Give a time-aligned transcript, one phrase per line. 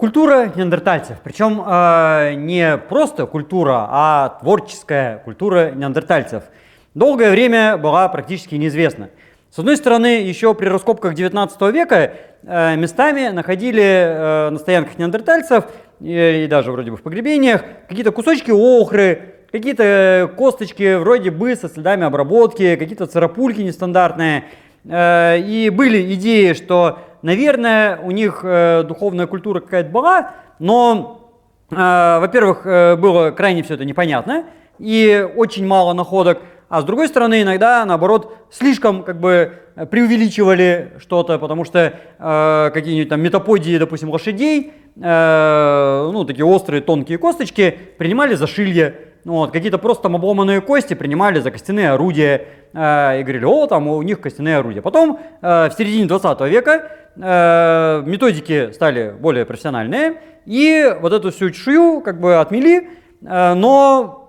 [0.00, 1.18] Культура неандертальцев.
[1.22, 6.44] Причем э, не просто культура, а творческая культура неандертальцев.
[6.94, 9.10] Долгое время была практически неизвестна.
[9.50, 15.66] С одной стороны, еще при раскопках 19 века э, местами находили э, на стоянках неандертальцев
[16.00, 21.68] и, и даже вроде бы в погребениях какие-то кусочки охры, какие-то косточки вроде бы со
[21.68, 24.44] следами обработки, какие-то царапульки нестандартные.
[24.86, 31.30] Э, и были идеи, что наверное, у них э, духовная культура какая-то была, но,
[31.70, 34.44] э, во-первых, э, было крайне все это непонятно
[34.78, 36.38] и очень мало находок,
[36.68, 39.54] а с другой стороны, иногда, наоборот, слишком как бы
[39.90, 47.18] преувеличивали что-то, потому что э, какие-нибудь там метаподии, допустим, лошадей, э, ну, такие острые тонкие
[47.18, 52.46] косточки, принимали за шилье, ну вот, какие-то просто там обломанные кости принимали за костяные орудия
[52.72, 54.80] э, и говорили, о, там у них костяные орудия.
[54.80, 61.50] Потом э, в середине 20 века э, методики стали более профессиональные, и вот эту всю
[61.50, 62.90] чешую как бы отмели,
[63.22, 64.20] э, но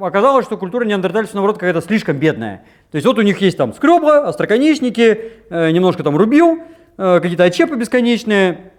[0.00, 2.64] оказалось, что культура неандертальцев, наоборот, какая-то слишком бедная.
[2.90, 6.58] То есть вот у них есть там скребла, остроконечники, э, немножко там рубил,
[6.98, 8.72] э, какие-то отчепы бесконечные,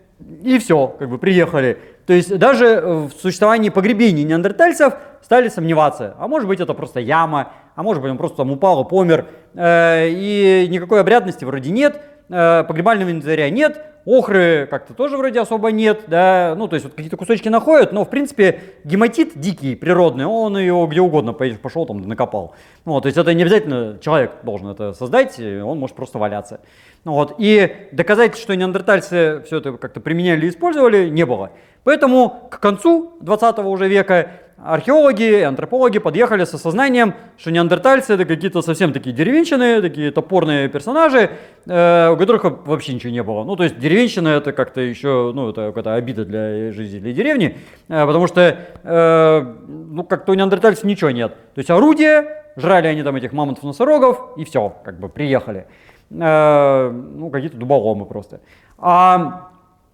[0.44, 1.78] и все, как бы приехали.
[2.06, 6.16] То есть даже в существовании погребений неандертальцев стали сомневаться.
[6.18, 9.28] А может быть это просто яма, а может быть он просто там упал и помер.
[9.54, 16.06] Э, и никакой обрядности вроде нет, погребального инвентаря нет, охры как-то тоже вроде особо нет,
[16.08, 20.58] да, ну то есть вот какие-то кусочки находят, но в принципе гематит дикий, природный, он
[20.58, 22.56] его где угодно пошел там накопал.
[22.86, 26.62] Ну, вот, то есть это не обязательно человек должен это создать, он может просто валяться.
[27.04, 31.52] Ну, вот, и доказать, что неандертальцы все это как-то применяли и использовали, не было.
[31.84, 34.32] Поэтому к концу 20 уже века
[34.64, 40.68] археологи и антропологи подъехали с осознанием, что неандертальцы это какие-то совсем такие деревенщины, такие топорные
[40.68, 41.30] персонажи,
[41.66, 43.44] э, у которых вообще ничего не было.
[43.44, 48.06] Ну, то есть деревенщина это как-то еще, ну, это какая-то обида для жителей деревни, э,
[48.06, 51.34] потому что, э, ну, как-то у неандертальцев ничего нет.
[51.56, 55.66] То есть орудия, жрали они там этих мамонтов-носорогов, и все, как бы приехали.
[56.12, 58.40] Э, ну, какие-то дуболомы просто.
[58.78, 59.50] А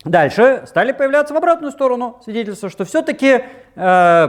[0.05, 3.43] Дальше стали появляться в обратную сторону свидетельства, что все-таки
[3.75, 4.27] э,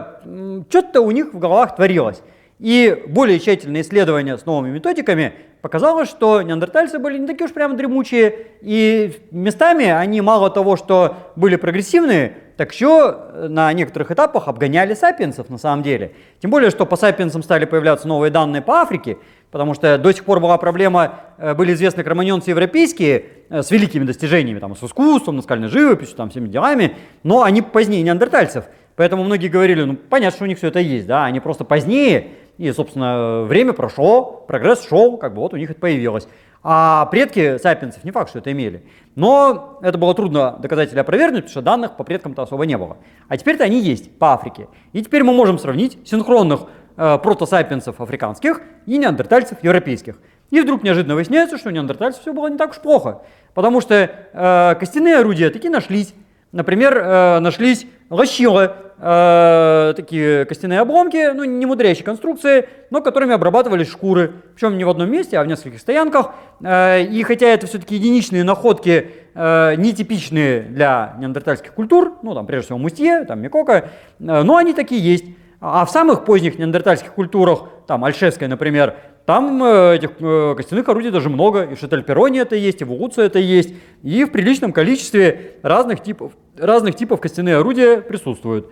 [0.68, 2.22] что-то у них в головах творилось.
[2.60, 5.32] И более тщательное исследование с новыми методиками
[5.64, 11.16] показало, что неандертальцы были не такие уж прямо дремучие, и местами они мало того, что
[11.36, 16.12] были прогрессивные, так еще на некоторых этапах обгоняли сапиенсов на самом деле.
[16.40, 19.16] Тем более, что по сапиенсам стали появляться новые данные по Африке,
[19.50, 24.04] потому что до сих пор была проблема, э, были известны кроманьонцы европейские э, с великими
[24.04, 28.66] достижениями, там, с искусством, наскальной живописью, там, всеми делами, но они позднее неандертальцев.
[28.96, 32.28] Поэтому многие говорили, ну, понятно, что у них все это есть, да, они просто позднее,
[32.58, 36.28] и, собственно, время прошло, прогресс шел, как бы вот у них это появилось.
[36.66, 38.84] А предки сапиенсов не факт, что это имели.
[39.16, 42.96] Но это было трудно доказать или опровергнуть, потому что данных по предкам-то особо не было.
[43.28, 44.68] А теперь-то они есть по Африке.
[44.94, 46.62] И теперь мы можем сравнить синхронных
[46.96, 50.18] э, протосапиенсов африканских и неандертальцев европейских.
[50.50, 53.22] И вдруг неожиданно выясняется, что у неандертальцев все было не так уж плохо.
[53.52, 56.14] Потому что э, костяные орудия такие нашлись.
[56.54, 58.70] Например, э, нашлись лощилы,
[59.00, 64.34] э, такие костяные обломки, ну не мудрящие конструкции, но которыми обрабатывались шкуры.
[64.54, 66.32] Причем не в одном месте, а в нескольких стоянках.
[66.62, 72.78] Э, и хотя это все-таки единичные находки, нетипичные для неандертальских культур, ну там прежде всего
[72.78, 75.24] Мустье, там Микока, но они такие есть.
[75.60, 78.94] А в самых поздних неандертальских культурах, там Альшевская, например,
[79.26, 80.18] там этих
[80.56, 84.24] костяных орудий даже много, и в Шетельпероне это есть, и в Улуце это есть, и
[84.24, 88.70] в приличном количестве разных типов, разных типов костяные орудия присутствуют.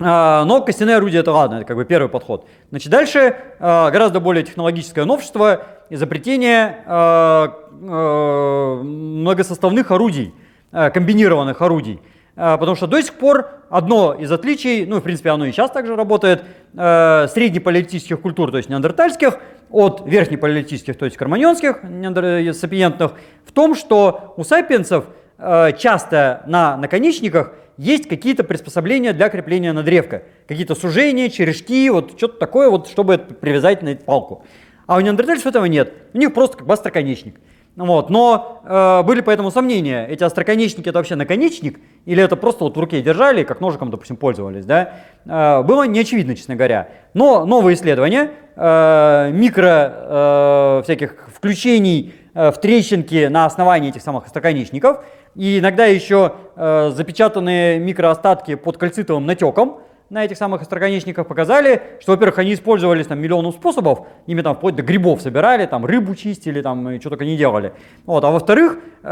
[0.00, 2.48] А, но костяные орудия это ладно, это как бы первый подход.
[2.70, 7.60] Значит, дальше а, гораздо более технологическое новшество– изобретение а,
[8.82, 10.32] многосоставных орудий,
[10.72, 12.00] комбинированных орудий.
[12.34, 15.94] Потому что до сих пор одно из отличий, ну, в принципе, оно и сейчас также
[15.94, 16.42] работает,
[16.72, 19.38] среднепалеолитических культур, то есть неандертальских,
[19.70, 21.82] от верхнепалеолитических, то есть карманьонских,
[22.56, 23.12] сапиентных,
[23.44, 25.04] в том, что у сапиенсов
[25.76, 30.22] часто на наконечниках есть какие-то приспособления для крепления на древко.
[30.46, 34.44] Какие-то сужения, черешки, вот что-то такое, вот, чтобы привязать на эту палку.
[34.86, 35.92] А у неандертальцев этого нет.
[36.12, 37.36] У них просто как бы остроконечник.
[37.76, 38.08] Вот.
[38.08, 42.80] Но э, были поэтому сомнения, эти остроконечники это вообще наконечник, или это просто вот в
[42.80, 44.92] руке держали, как ножиком, допустим, пользовались, да?
[45.24, 46.88] Э, было не очевидно, честно говоря.
[47.14, 54.26] Но новые исследования, э, микро э, всяких включений э, в трещинки на основании этих самых
[54.26, 61.82] остроконечников, и иногда еще э, запечатанные микроостатки под кальцитовым натеком на этих самых остроконечниках показали,
[62.00, 66.14] что, во-первых, они использовались там миллионом способов, ими там вплоть до грибов собирали, там рыбу
[66.14, 67.72] чистили, там и что только не делали.
[68.06, 69.08] Вот, а во-вторых, э,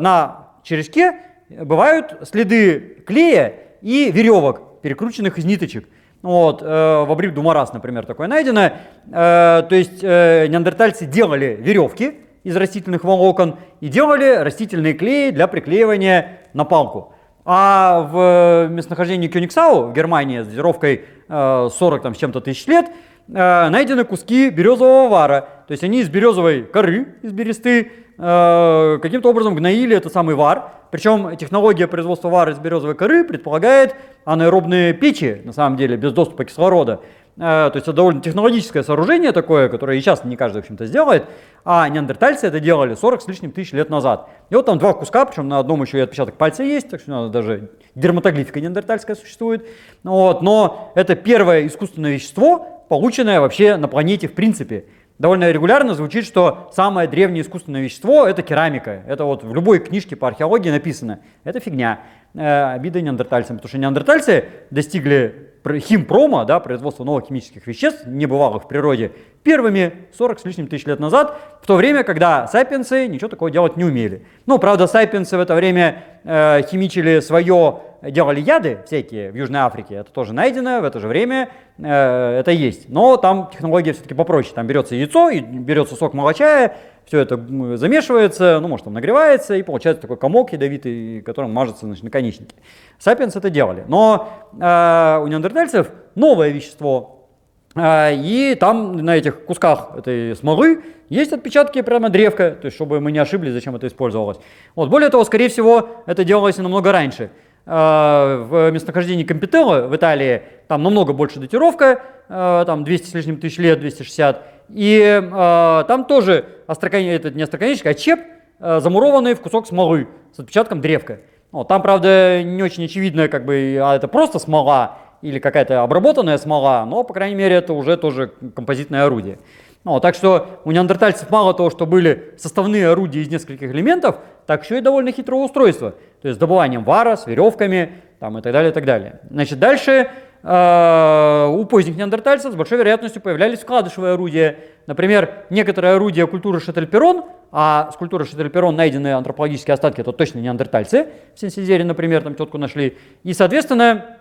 [0.00, 1.18] на черешке
[1.48, 5.88] бывают следы клея и веревок, перекрученных из ниточек.
[6.22, 8.72] Вот, э, в Абриб Думарас, например, такое найдено.
[9.10, 15.46] Э, то есть э, неандертальцы делали веревки из растительных волокон и делали растительные клеи для
[15.46, 17.14] приклеивания на палку.
[17.44, 22.86] А в местонахождении Кёнигсау в Германии с датировкой э, 40 там, с чем-то тысяч лет
[23.28, 25.48] э, найдены куски березового вара.
[25.66, 30.70] То есть они из березовой коры, из бересты, э, каким-то образом гноили этот самый вар.
[30.90, 33.94] Причем технология производства вара из березовой коры предполагает
[34.24, 37.00] анаэробные печи, на самом деле, без доступа кислорода.
[37.40, 40.84] Э, то есть это довольно технологическое сооружение такое, которое и сейчас не каждый, в общем-то,
[40.84, 41.24] сделает.
[41.64, 44.28] А неандертальцы это делали 40 с лишним тысяч лет назад.
[44.50, 47.10] И вот там два куска, причем на одном еще и отпечаток пальца есть, так что
[47.10, 49.66] надо даже дерматоглифика неандертальская существует.
[50.04, 54.84] Вот, но это первое искусственное вещество, полученное вообще на планете в принципе
[55.18, 59.02] довольно регулярно звучит, что самое древнее искусственное вещество– это керамика.
[59.06, 61.20] Это вот в любой книжке по археологии написано.
[61.44, 62.00] Это фигня.
[62.34, 65.49] Э, обида неандертальцам, потому что неандертальцы достигли
[65.80, 69.12] химпрома, да, производства новых химических веществ, не бывалых в природе,
[69.42, 73.76] первыми 40 с лишним тысяч лет назад, в то время, когда сапиенсы ничего такого делать
[73.76, 74.26] не умели.
[74.46, 79.96] Ну, правда, сапиенсы в это время э, химичили свое, делали яды всякие в Южной Африке,
[79.96, 82.88] это тоже найдено, в это же время э, это есть.
[82.88, 86.76] Но там технология все-таки попроще, там берется яйцо, и берется сок молочая,
[87.10, 87.36] все это
[87.76, 92.54] замешивается, ну, может, там нагревается, и получается такой комок ядовитый, которым мажется значит, наконечники.
[93.00, 93.84] Сапиенс это делали.
[93.88, 97.26] Но э, у неандертальцев новое вещество,
[97.74, 103.00] э, и там на этих кусках этой смолы есть отпечатки прямо древка, то есть чтобы
[103.00, 104.38] мы не ошиблись, зачем это использовалось.
[104.76, 104.88] Вот.
[104.88, 107.32] Более того, скорее всего, это делалось намного раньше.
[107.66, 113.58] Э, в местонахождении Компителла в Италии там намного больше датировка, там 200 с лишним тысяч
[113.58, 118.20] лет, 260, и э, там тоже остроконечный, этот не остроконечный, а чеп,
[118.60, 121.20] э, замурованный в кусок смолы с отпечатком древка.
[121.52, 126.38] Вот, там, правда, не очень очевидно, как бы, а это просто смола или какая-то обработанная
[126.38, 129.38] смола, но, по крайней мере, это уже тоже композитное орудие.
[129.82, 134.62] Ну, так что у неандертальцев мало того, что были составные орудия из нескольких элементов, так
[134.62, 135.92] еще и довольно хитрое устройство.
[136.20, 139.20] То есть с добыванием вара, с веревками там, и так далее, и так далее.
[139.30, 140.10] Значит, дальше
[140.42, 144.58] э, у поздних неандертальцев с большой вероятностью появлялись вкладышевые орудия.
[144.86, 151.08] Например, некоторые орудия культуры Шетельперон, а с культуры Шетельперон найдены антропологические остатки, это точно неандертальцы.
[151.34, 152.96] В Сенсизере, например, там тетку нашли.
[153.22, 154.16] И, соответственно,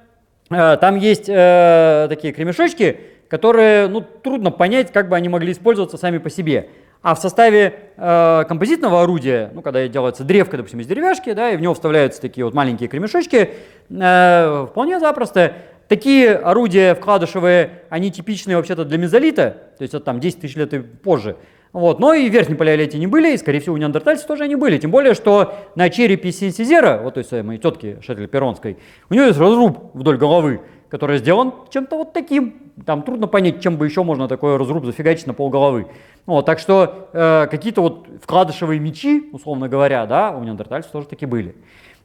[0.49, 2.99] э, там есть э, такие кремешочки,
[3.29, 6.69] которые ну, трудно понять, как бы они могли использоваться сами по себе.
[7.01, 11.55] А в составе э, композитного орудия, ну, когда делается древка, допустим, из деревяшки, да, и
[11.55, 13.51] в него вставляются такие вот маленькие кремешочки,
[13.89, 15.53] э, вполне запросто.
[15.89, 20.71] Такие орудия вкладышевые, они типичные вообще-то для мезолита, то есть это там 10 тысяч лет
[20.75, 21.35] и позже.
[21.73, 21.99] Вот.
[21.99, 24.77] Но и в верхнем палеолите не были, и, скорее всего, у неандертальцев тоже они были.
[24.77, 28.77] Тем более, что на черепе Синсизера, вот той самой тетки Шеттель Перонской,
[29.09, 32.71] у нее есть разруб вдоль головы, который сделан чем-то вот таким.
[32.85, 35.87] Там трудно понять, чем бы еще можно такой разруб зафигачить на пол головы.
[36.27, 41.25] Вот, так что э, какие-то вот вкладышевые мечи, условно говоря, да, у неандертальцев тоже таки
[41.25, 41.55] были.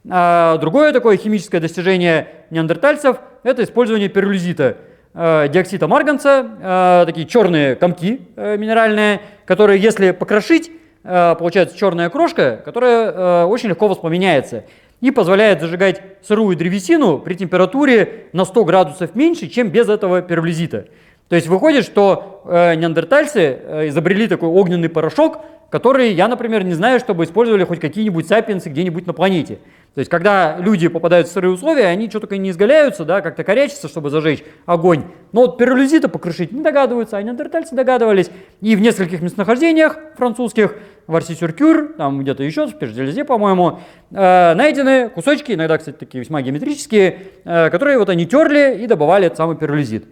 [0.09, 4.77] А, другое такое химическое достижение неандертальцев– это использование пиролизита,
[5.13, 10.71] э, диоксида марганца, э, такие черные комки э, минеральные, которые, если покрошить,
[11.03, 14.63] получается черная крошка, которая очень легко воспламеняется
[15.01, 20.87] и позволяет зажигать сырую древесину при температуре на 100 градусов меньше, чем без этого перлизита.
[21.29, 23.59] То есть выходит, что неандертальцы
[23.89, 25.41] изобрели такой огненный порошок,
[25.75, 29.55] который я, например, не знаю, чтобы использовали хоть какие-нибудь сапиенсы где-нибудь на планете.
[29.93, 33.43] То есть, когда люди попадают в сырые условия, они что только не изгаляются, да, как-то
[33.43, 35.03] корячатся, чтобы зажечь огонь.
[35.33, 38.31] Но вот пиролизита покрышить не догадываются, а неандертальцы догадывались.
[38.61, 40.75] И в нескольких местонахождениях французских,
[41.07, 43.79] в Арси-Сюркюр, там где-то еще, в Пежделезе, по-моему,
[44.11, 49.25] э, найдены кусочки, иногда, кстати, такие весьма геометрические, э, которые вот они терли и добывали
[49.25, 50.05] этот самый пиролизит.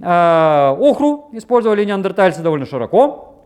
[0.00, 3.37] Э, охру использовали неандертальцы довольно широко.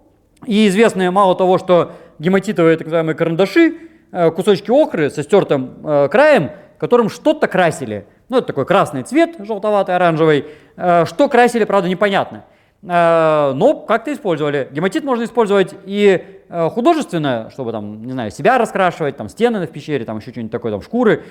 [0.47, 3.75] И известно мало того, что гематитовые так называемые карандаши
[4.15, 8.05] Э, кусочки охры со стертым э, краем, которым что-то красили.
[8.29, 10.45] Ну, это такой красный цвет, желтоватый, оранжевый.
[10.77, 12.45] Э, что красили, правда, непонятно.
[12.85, 14.69] Но как-то использовали.
[14.73, 20.05] Гематит можно использовать и художественно, чтобы там, не знаю, себя раскрашивать, там стены в пещере,
[20.05, 21.23] там еще что-нибудь такое, там шкуры,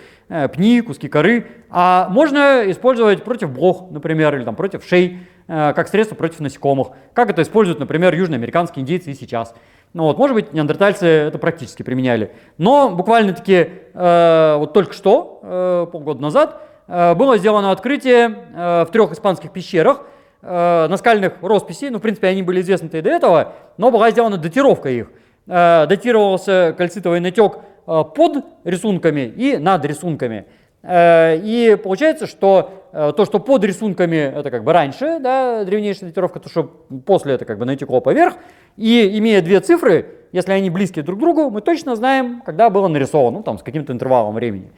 [0.54, 1.48] пни, куски коры.
[1.70, 6.92] А можно использовать против блох, например, или там против шей, как средство против насекомых.
[7.14, 9.54] Как это используют, например, южноамериканские индейцы и сейчас.
[9.94, 12.32] Ну, вот, может быть, неандертальцы это практически применяли.
[12.58, 18.92] Но буквально-таки э, вот только что, э, полгода назад, э, было сделано открытие э, в
[18.92, 20.04] трех испанских пещерах
[20.42, 21.90] э, наскальных росписей.
[21.90, 25.12] Ну, в принципе, они были известны и до этого, но была сделана датировка их.
[25.48, 30.46] Э, датировался кальцитовый натек под рисунками и над рисунками.
[30.88, 36.50] И получается, что то, что под рисунками, это как бы раньше, да, древнейшая датировка, то,
[36.50, 36.64] что
[37.06, 38.36] после это как бы натекло поверх.
[38.76, 42.88] И имея две цифры, если они близки друг к другу, мы точно знаем, когда было
[42.88, 44.72] нарисовано, ну, там, с каким-то интервалом времени.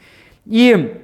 [0.46, 1.02] И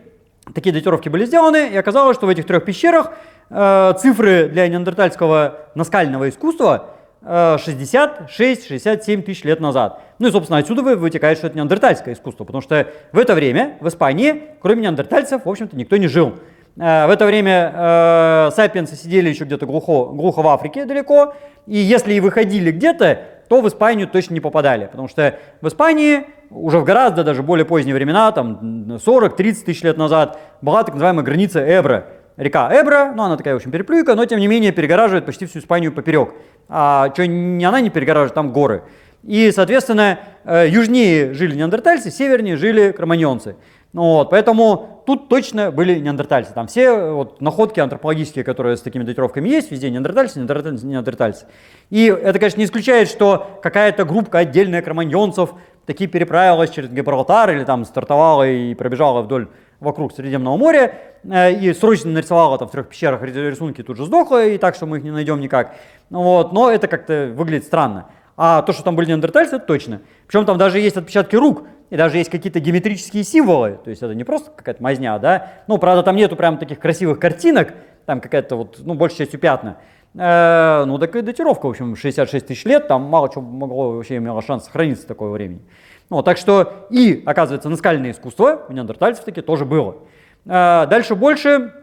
[0.54, 3.14] такие датировки были сделаны, и оказалось, что в этих трех пещерах
[3.50, 10.02] э, цифры для неандертальского наскального искусства 66-67 тысяч лет назад.
[10.20, 13.90] Ну и, собственно, отсюда вытекает, что это неандертальское искусство, потому что в это время в
[13.90, 16.36] Испании, кроме неандертальцев, в общем-то, никто не жил.
[16.78, 21.34] Э, в это время э, сапиенсы сидели еще где-то глухо, глухо в Африке далеко,
[21.68, 26.28] и если и выходили где-то, то в Испанию точно не попадали, потому что в Испании
[26.50, 31.24] уже в гораздо даже более поздние времена, там 40-30 тысяч лет назад, была так называемая
[31.24, 32.06] граница Эбра.
[32.38, 35.60] Река Эбра, ну она такая, в общем, переплюйка, но тем не менее перегораживает почти всю
[35.60, 36.34] Испанию поперек.
[36.70, 38.84] А что не она не перегораживает, там горы.
[39.24, 43.58] И, соответственно, э, южнее жили неандертальцы, севернее жили кроманьонцы.
[43.92, 46.54] Ну, вот, поэтому тут точно были неандертальцы.
[46.54, 51.48] Там все вот, находки антропологические, которые с такими датировками есть, везде неандертальцы, неандертальцы, неандертальцы.
[51.90, 55.56] И это, конечно, не исключает, что какая-то группа отдельная кроманьонцев
[55.88, 59.48] таки переправилась через Гибралтар или там стартовала и пробежала вдоль
[59.80, 64.46] вокруг Средиземного моря э, и срочно нарисовала там в трех пещерах рисунки, тут же сдохла,
[64.46, 65.74] и так, что мы их не найдем никак.
[66.12, 68.06] Вот, но это как-то выглядит странно.
[68.38, 70.02] А то, что там были неандертальцы, это точно.
[70.28, 73.80] Причем там даже есть отпечатки рук, и даже есть какие-то геометрические символы.
[73.84, 75.54] То есть это не просто какая-то мазня, да.
[75.68, 77.74] Ну, правда, там нету прям таких красивых картинок,
[78.06, 79.78] там какая-то вот, ну, большей частью пятна.
[80.16, 84.18] Э, ну, так и датировка, в общем, 66 тысяч лет, там мало чего могло вообще
[84.18, 85.62] имело шанс сохраниться такого времени.
[86.10, 89.98] Ну, так что и, оказывается, наскальное искусство у неандертальцев таки тоже было.
[90.46, 91.74] Э, дальше больше,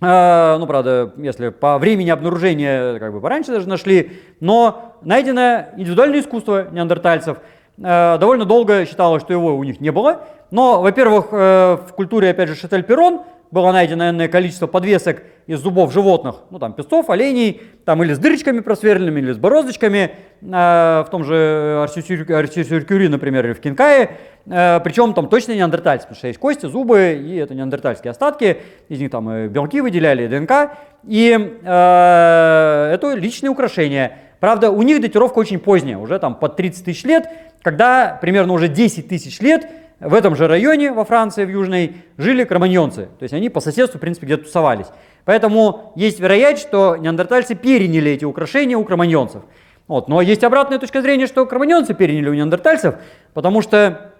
[0.00, 6.20] э, ну, правда, если по времени обнаружения, как бы пораньше даже нашли, но найдено индивидуальное
[6.20, 7.36] искусство неандертальцев–
[7.76, 10.22] довольно долго считалось, что его у них не было.
[10.52, 15.92] Но, во-первых, э, в культуре, опять же, Шетель-Перрон было найдено энное количество подвесок из зубов
[15.92, 20.10] животных, ну там песцов, оленей, там или с дырочками просверленными, или с бороздочками,
[20.42, 24.10] э, в том же Арсисюркюри, например, или в Кинкае,
[24.44, 29.10] причем там точно неандертальцы, потому что есть кости, зубы, и это неандертальские остатки, из них
[29.10, 30.72] там и белки выделяли, и ДНК,
[31.06, 34.18] и это личные украшения.
[34.40, 37.28] Правда, у них датировка очень поздняя, уже там под 30 тысяч лет,
[37.62, 39.66] когда примерно уже 10 тысяч лет
[40.00, 43.08] в этом же районе во Франции, в Южной, жили кроманьонцы.
[43.18, 44.86] То есть они по соседству, в принципе, где-то тусовались.
[45.24, 49.42] Поэтому есть вероятность, что неандертальцы переняли эти украшения у кроманьонцев.
[49.86, 50.08] Вот.
[50.08, 52.96] Но есть обратная точка зрения, что кроманьонцы переняли у неандертальцев,
[53.32, 54.12] потому что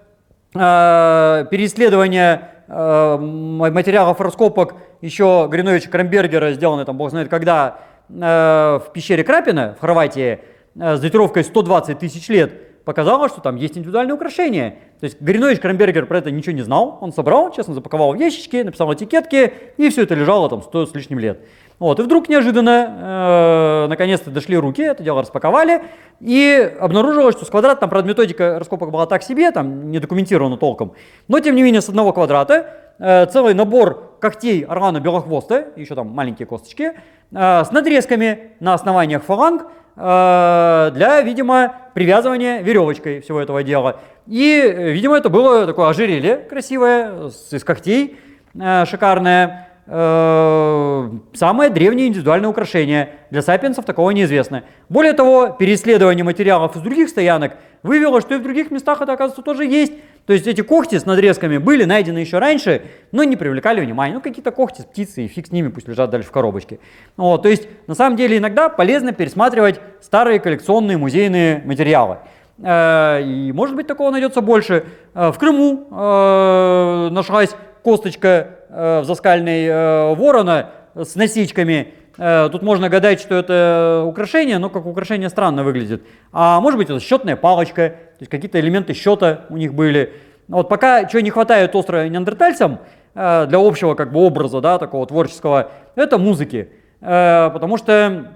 [0.54, 8.92] э, переисследование э, материалов раскопок еще Гриновича Крамбергера, сделанное там бог знает когда, э, в
[8.92, 10.40] пещере Крапина в Хорватии,
[10.78, 12.52] э, с датировкой 120 тысяч лет,
[12.84, 14.76] показало, что там есть индивидуальные украшения.
[15.00, 18.56] То есть Горинович Крамбергер про это ничего не знал, он собрал, честно запаковал в ящички,
[18.62, 21.40] написал этикетки, и все это лежало там сто с лишним лет.
[21.78, 25.82] Вот, и вдруг неожиданно, э, наконец-то дошли руки, это дело распаковали,
[26.20, 30.56] и обнаружилось, что с квадрата, там, правда, методика раскопок была так себе, там не документировано
[30.56, 30.92] толком,
[31.26, 32.66] но тем не менее с одного квадрата
[32.98, 36.92] э, целый набор когтей орлана белохвоста, еще там маленькие косточки,
[37.32, 44.00] э, с надрезками на основаниях фаланг, Э, для, видимо, привязывания веревочкой всего этого дела.
[44.26, 48.18] И, видимо, это было такое ожерелье красивое, из когтей,
[48.54, 49.68] э, шикарное.
[49.86, 53.10] Э, самое древнее индивидуальное украшение.
[53.30, 54.62] Для сапиенсов такого неизвестно.
[54.88, 59.42] Более того, переследование материалов из других стоянок вывело, что и в других местах это, оказывается,
[59.42, 59.92] тоже есть.
[60.26, 64.14] То есть эти когти с надрезками были найдены еще раньше, но не привлекали внимания.
[64.14, 66.78] Ну, какие-то когти с птицы, и фиг с ними, пусть лежат дальше в коробочке.
[67.16, 72.18] Вот, то есть, на самом деле, иногда полезно пересматривать старые коллекционные музейные материалы.
[72.62, 74.84] Э, и, может быть, такого найдется больше.
[75.14, 77.50] Э, в Крыму э, нашлась
[77.82, 85.64] косточка взаскальной ворона с насечками, тут можно гадать, что это украшение, но как украшение странно
[85.64, 86.02] выглядит.
[86.32, 90.12] А может быть это счетная палочка, то есть какие-то элементы счета у них были.
[90.48, 92.80] Вот пока чего не хватает остро неандертальцам
[93.14, 96.68] э, для общего как бы образа, да, такого творческого, это музыки.
[97.00, 98.32] Э, потому что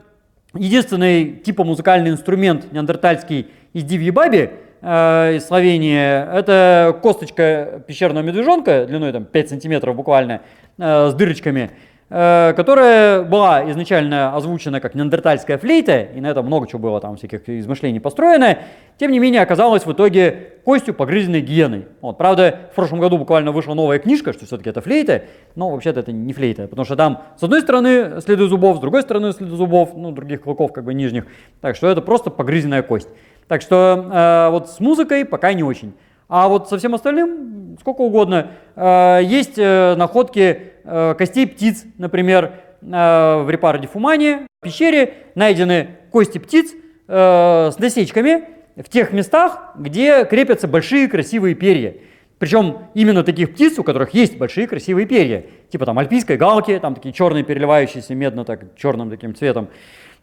[0.55, 4.51] единственный типа музыкальный инструмент неандертальский из Дивьи Баби
[4.83, 10.43] из Словении, это косточка пещерного медвежонка длиной там 5 сантиметров буквально,
[10.79, 11.71] с дырочками.
[12.09, 17.17] Э, которая была изначально озвучена как неандертальская флейта, и на этом много чего было там
[17.17, 18.59] всяких измышлений построено,
[18.97, 21.89] тем не менее оказалась в итоге костью погрызенной гиеной.
[22.01, 25.25] Вот, правда, в прошлом году буквально вышла новая книжка, что все-таки это флейта,
[25.57, 29.03] но вообще-то это не флейта, потому что там с одной стороны следы зубов, с другой
[29.03, 31.27] стороны следы зубов, ну, других клыков как бы нижних,
[31.61, 33.09] так что это просто погрызенная кость.
[33.49, 35.93] Так что э, вот с музыкой пока не очень.
[36.29, 38.53] А вот со всем остальным сколько угодно.
[38.75, 42.53] Э, есть э, находки э, костей птиц, например,
[42.83, 46.73] в Репаро ди Фумане, в пещере найдены кости птиц
[47.09, 48.45] с насечками
[48.77, 51.95] в тех местах, где крепятся большие красивые перья.
[52.39, 55.47] Причем именно таких птиц, у которых есть большие красивые перья.
[55.71, 59.69] Типа там альпийской галки, там такие черные переливающиеся медно так черным таким цветом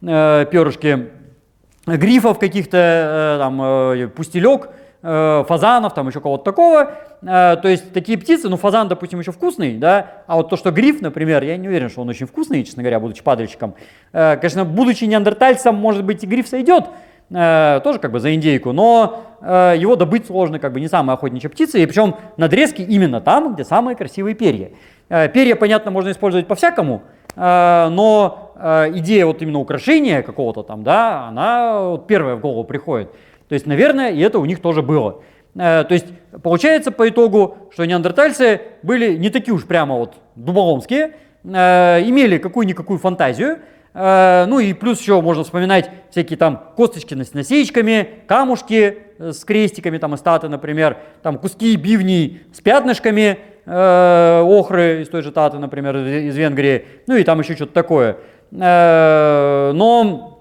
[0.02, 1.10] э, перышки
[1.88, 4.70] грифов каких-то, э, там э, пустелек,
[5.04, 6.94] фазанов, там еще кого-то такого.
[7.26, 10.72] Э, то есть такие птицы, ну фазан, допустим, еще вкусный, да, а вот то, что
[10.72, 13.76] гриф, например, я не уверен, что он очень вкусный, честно говоря, будучи падальщиком.
[14.12, 16.86] Э, конечно, будучи неандертальцем, может быть, и гриф сойдет,
[17.30, 21.18] э, тоже как бы за индейку, но э, его добыть сложно, как бы не самая
[21.18, 24.72] охотничья птица, и причем надрезки именно там, где самые красивые перья.
[25.10, 27.04] Э, перья, понятно, можно использовать по-всякому,
[27.36, 33.12] э, но э, идея вот именно украшения какого-то там, да, она первая в голову приходит.
[33.54, 35.22] То есть, наверное, и это у них тоже было.
[35.54, 36.08] Э, то есть,
[36.42, 41.12] получается по итогу, что неандертальцы были не такие уж прямо вот дуболомские,
[41.44, 43.60] э, имели какую-никакую фантазию,
[43.94, 50.00] Э, ну и плюс еще можно вспоминать всякие там косточки с насечками, камушки с крестиками,
[50.00, 55.96] там из статы, например, там куски бивней с пятнышками, охры из той же таты, например,
[55.98, 58.18] из Венгрии, ну и там еще что-то такое.
[58.50, 60.33] но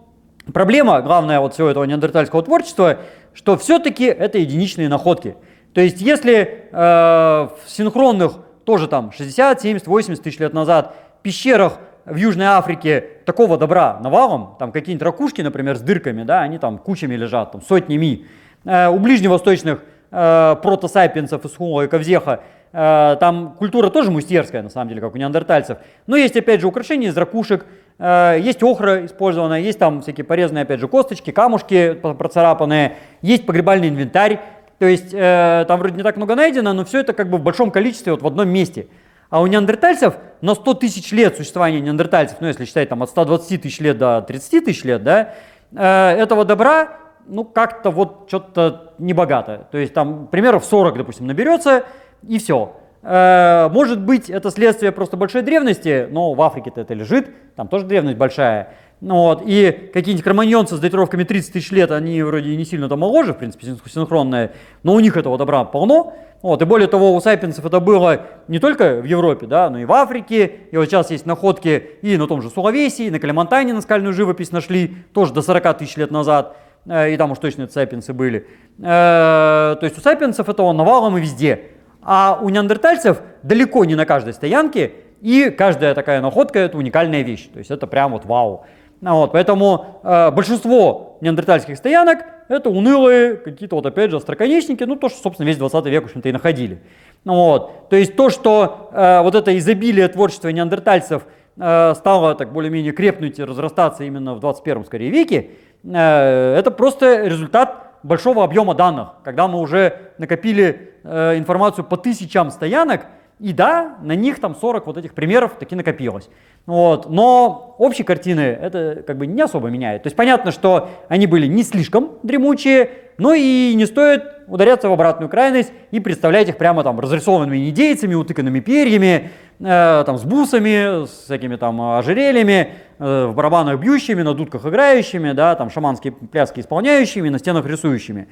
[0.53, 2.99] проблема, главная вот всего этого неандертальского творчества,
[3.35, 5.37] что все-таки это единичные находки.
[5.75, 12.17] То есть если в синхронных тоже там 60, 70, 80 тысяч лет назад пещерах в
[12.17, 17.15] Южной Африке такого добра навалом, там какие-нибудь ракушки, например, с дырками, да, они там кучами
[17.15, 18.27] лежат, там сотнями.
[18.65, 22.41] Э, у ближневосточных э, протосапиенсов из Хула и Ковзеха
[22.73, 25.79] э, там культура тоже мустерская, на самом деле, как у неандертальцев.
[26.07, 27.67] Но есть, опять же, украшения из ракушек, э,
[28.03, 34.41] есть охра использованная, есть там всякие порезанные, опять же, косточки, камушки процарапанные, есть погребальный инвентарь.
[34.83, 37.43] То есть э, там вроде не так много найдено, но все это как бы в
[37.45, 38.89] большом количестве вот в одном месте.
[39.31, 43.63] А у неандертальцев на 100 тысяч лет существования неандертальцев, ну если считать там от 120
[43.63, 45.35] тысяч лет до 30 тысяч лет, да,
[45.73, 46.99] э, этого добра,
[47.29, 49.69] ну как-то вот что-то небогато.
[49.71, 51.85] То есть там примеров 40, допустим, наберется
[52.27, 52.77] и все.
[53.03, 57.87] Э, может быть, это следствие просто большой древности, но в Африке-то это лежит, там тоже
[57.87, 58.75] древность большая.
[59.01, 63.01] Ну, вот, и какие-нибудь кроманьонцы с датировками 30 тысяч лет, они вроде не сильно там
[63.01, 64.53] моложе, в принципе, синхронные,
[64.85, 66.15] но у них этого добра полно.
[66.41, 69.85] Вот, и более того, у сайпинцев это было не только в Европе, да, но и
[69.85, 70.53] в Африке.
[70.71, 74.95] И вот сейчас есть находки и на том же Сулавесии, на Калимантане наскальную живопись нашли,
[75.13, 76.57] тоже до 40 тысяч лет назад.
[76.87, 78.47] Э, и там уж точно это сайпинцы были.
[78.79, 81.71] Э, то есть у сайпинцев этого навалом и везде.
[82.03, 87.49] А у неандертальцев далеко не на каждой стоянке, и каждая такая находка это уникальная вещь.
[87.53, 88.65] То есть это прям вот вау.
[89.01, 94.97] Ну вот, поэтому э, большинство неандертальских стоянок это унылые какие-то вот опять же остроконечники, ну
[94.97, 96.83] то, что, собственно, весь 20 век, в общем-то, и находили.
[97.25, 97.89] Ну, вот.
[97.89, 101.23] То есть то, что э, вот это изобилие творчества неандертальцев
[101.57, 105.51] э, стало так более-менее крепнуть и разрастаться именно в 21 скорее веке,
[105.85, 112.51] э, это просто результат большого объема данных, когда мы уже накопили э, информацию по тысячам
[112.51, 113.07] стоянок,
[113.43, 116.31] и да, на них там 40 вот этих примеров таки накопилось.
[116.65, 117.11] Вот.
[117.11, 120.05] Но общей картины это как бы не особо меняет.
[120.05, 124.93] То есть понятно, что они были не слишком дремучие, но и не стоит ударяться в
[124.93, 131.05] обратную крайность и представлять их прямо там разрисованными индейцами, утыканными перьями, э, там, с бусами,
[131.05, 136.61] с всякими там ожерельями, э, в барабанах бьющими, на дудках играющими, да, там шаманские пляски
[136.61, 138.29] исполняющими, на стенах рисующими.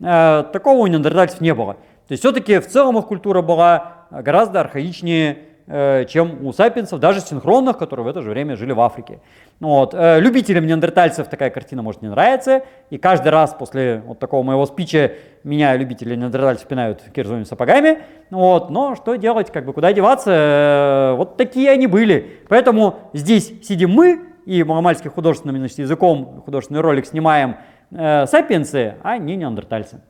[0.00, 1.74] Э, такого у неандертальцев не было.
[2.06, 7.20] То есть все-таки в целом их культура была гораздо архаичнее, э, чем у сапиенсов, даже
[7.20, 9.20] синхронных, которые в это же время жили в Африке.
[9.60, 9.94] Вот.
[9.94, 14.66] Э, любителям неандертальцев такая картина может не нравиться, и каждый раз после вот такого моего
[14.66, 18.00] спича меня любители неандертальцев пинают кирзовыми сапогами,
[18.30, 18.70] вот.
[18.70, 22.40] но что делать, как бы куда деваться, э, вот такие они были.
[22.48, 27.56] Поэтому здесь сидим мы, и маломальским художественным языком художественный ролик снимаем
[27.90, 30.02] э, сапиенсы, а не неандертальцы.